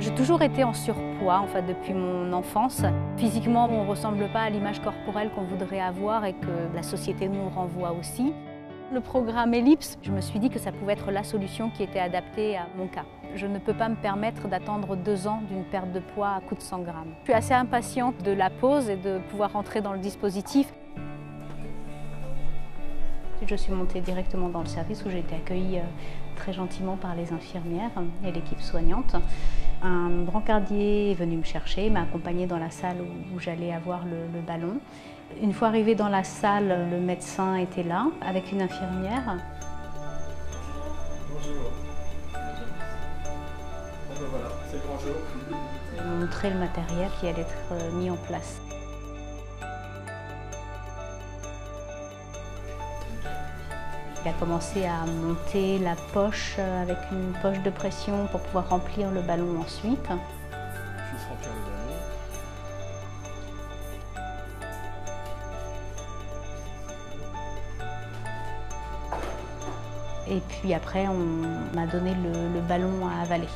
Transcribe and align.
J'ai 0.00 0.14
toujours 0.14 0.42
été 0.42 0.62
en 0.62 0.74
surpoids 0.74 1.40
en 1.40 1.48
fait 1.48 1.62
depuis 1.62 1.92
mon 1.92 2.32
enfance. 2.32 2.82
Physiquement, 3.16 3.68
on 3.68 3.82
ne 3.82 3.88
ressemble 3.88 4.28
pas 4.28 4.42
à 4.42 4.50
l'image 4.50 4.80
corporelle 4.80 5.28
qu'on 5.34 5.42
voudrait 5.42 5.80
avoir 5.80 6.24
et 6.24 6.34
que 6.34 6.46
la 6.72 6.84
société 6.84 7.26
nous 7.28 7.48
renvoie 7.48 7.92
aussi. 7.98 8.32
Le 8.92 9.00
programme 9.00 9.54
Ellipse, 9.54 9.98
je 10.02 10.12
me 10.12 10.20
suis 10.20 10.38
dit 10.38 10.50
que 10.50 10.60
ça 10.60 10.70
pouvait 10.70 10.92
être 10.92 11.10
la 11.10 11.24
solution 11.24 11.70
qui 11.70 11.82
était 11.82 11.98
adaptée 11.98 12.56
à 12.56 12.68
mon 12.76 12.86
cas. 12.86 13.06
Je 13.34 13.48
ne 13.48 13.58
peux 13.58 13.74
pas 13.74 13.88
me 13.88 13.96
permettre 13.96 14.46
d'attendre 14.46 14.94
deux 14.94 15.26
ans 15.26 15.42
d'une 15.50 15.64
perte 15.64 15.90
de 15.90 15.98
poids 15.98 16.30
à 16.36 16.40
coût 16.40 16.54
de 16.54 16.62
100 16.62 16.78
grammes. 16.82 17.14
Je 17.22 17.24
suis 17.24 17.34
assez 17.34 17.54
impatiente 17.54 18.22
de 18.22 18.30
la 18.30 18.50
pause 18.50 18.88
et 18.88 18.96
de 18.96 19.18
pouvoir 19.30 19.52
rentrer 19.52 19.80
dans 19.80 19.92
le 19.92 19.98
dispositif. 19.98 20.72
Je 23.44 23.54
suis 23.56 23.72
montée 23.72 24.00
directement 24.00 24.48
dans 24.48 24.60
le 24.60 24.66
service 24.66 25.04
où 25.04 25.10
j'ai 25.10 25.20
été 25.20 25.34
accueillie 25.34 25.78
euh, 25.78 25.82
très 26.36 26.52
gentiment 26.52 26.96
par 26.96 27.14
les 27.14 27.32
infirmières 27.32 27.90
et 28.24 28.30
l'équipe 28.30 28.60
soignante. 28.60 29.16
Un 29.82 30.24
brancardier 30.24 31.12
est 31.12 31.14
venu 31.14 31.36
me 31.36 31.44
chercher, 31.44 31.88
m'a 31.88 32.02
accompagnée 32.02 32.46
dans 32.46 32.58
la 32.58 32.70
salle 32.70 32.96
où, 33.32 33.38
j'allais 33.38 33.72
avoir 33.72 34.04
le, 34.04 34.40
ballon. 34.40 34.80
Une 35.40 35.52
fois 35.52 35.68
arrivée 35.68 35.94
dans 35.94 36.08
la 36.08 36.24
salle, 36.24 36.88
le 36.90 36.98
médecin 36.98 37.54
était 37.54 37.84
là 37.84 38.06
avec 38.20 38.50
une 38.50 38.62
infirmière. 38.62 39.36
Bonjour. 41.32 41.70
Ben 44.18 44.26
voilà, 44.30 44.48
c'est 44.68 44.80
bonjour. 44.84 45.14
Montrer 46.18 46.50
le 46.50 46.58
matériel 46.58 47.08
qui 47.20 47.28
allait 47.28 47.42
être 47.42 47.72
euh, 47.72 47.92
mis 47.92 48.10
en 48.10 48.16
place. 48.16 48.60
Il 54.24 54.28
a 54.28 54.32
commencé 54.32 54.84
à 54.84 55.06
monter 55.06 55.78
la 55.78 55.94
poche 56.12 56.56
euh, 56.58 56.82
avec 56.82 56.98
une 57.12 57.32
poche 57.40 57.62
de 57.62 57.70
pression 57.70 58.26
pour 58.26 58.40
pouvoir 58.40 58.68
remplir 58.68 59.10
le 59.12 59.20
ballon 59.20 59.60
ensuite. 59.60 60.08
Juste 61.12 61.28
remplir 61.28 61.50
le 61.54 61.60
ballon. 61.64 61.78
Et 70.30 70.40
puis 70.40 70.74
après, 70.74 71.06
on 71.08 71.74
m'a 71.74 71.86
donné 71.86 72.12
le, 72.14 72.60
ballon 72.60 73.06
à 73.06 73.22
avaler. 73.22 73.48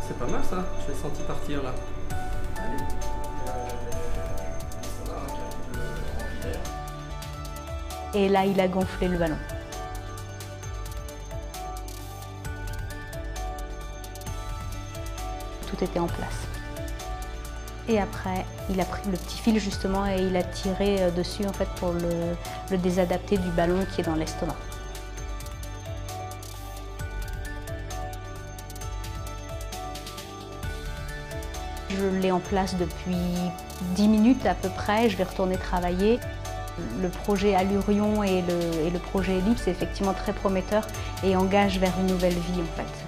C'est 0.00 0.18
pas 0.18 0.26
mal 0.26 0.42
ça, 0.42 0.64
je 0.86 0.92
l'ai 0.92 0.98
senti 0.98 1.22
partir 1.24 1.62
là. 1.62 1.74
Et 8.14 8.28
là, 8.28 8.44
il 8.46 8.60
a 8.60 8.68
gonflé 8.68 9.08
le 9.08 9.18
ballon. 9.18 9.36
Tout 15.66 15.84
était 15.84 15.98
en 15.98 16.06
place. 16.06 16.48
Et 17.88 17.98
après, 17.98 18.44
il 18.68 18.80
a 18.80 18.84
pris 18.84 19.02
le 19.10 19.16
petit 19.16 19.38
fil 19.38 19.58
justement 19.58 20.06
et 20.06 20.22
il 20.22 20.36
a 20.36 20.42
tiré 20.42 21.02
euh, 21.02 21.10
dessus 21.10 21.46
en 21.46 21.52
fait 21.52 21.68
pour 21.76 21.92
le, 21.92 22.36
le 22.70 22.76
désadapter 22.76 23.38
du 23.38 23.48
ballon 23.50 23.86
qui 23.94 24.02
est 24.02 24.04
dans 24.04 24.14
l'estomac. 24.14 24.56
Je 31.90 32.04
l'ai 32.20 32.30
en 32.30 32.40
place 32.40 32.76
depuis 32.76 33.16
10 33.96 34.08
minutes 34.08 34.46
à 34.46 34.54
peu 34.54 34.68
près, 34.68 35.08
je 35.08 35.16
vais 35.16 35.24
retourner 35.24 35.56
travailler. 35.56 36.20
Le 37.00 37.08
projet 37.08 37.54
Allurion 37.54 38.22
et 38.22 38.42
le, 38.42 38.86
et 38.86 38.90
le 38.90 38.98
projet 38.98 39.38
Ellipse 39.38 39.66
est 39.66 39.72
effectivement 39.72 40.14
très 40.14 40.32
prometteur 40.32 40.86
et 41.24 41.36
engage 41.36 41.78
vers 41.78 41.92
une 42.00 42.06
nouvelle 42.06 42.34
vie 42.34 42.60
en 42.60 42.76
fait. 42.76 43.07